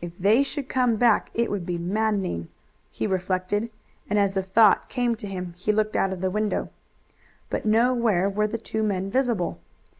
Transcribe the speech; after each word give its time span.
"If 0.00 0.16
they 0.16 0.44
should 0.44 0.68
come 0.68 0.94
back 0.94 1.28
it 1.34 1.50
would 1.50 1.66
be 1.66 1.76
maddening," 1.76 2.46
he 2.88 3.04
reflected, 3.04 3.68
and 4.08 4.16
as 4.16 4.32
the 4.34 4.42
thought 4.44 4.88
came 4.88 5.16
to 5.16 5.26
him 5.26 5.54
he 5.56 5.72
looked 5.72 5.96
out 5.96 6.12
of 6.12 6.20
the 6.20 6.30
window. 6.30 6.68
But 7.50 7.66
nowhere 7.66 8.30
were 8.30 8.46
the 8.46 8.58
two 8.58 8.84
men 8.84 9.10
visible. 9.10 9.58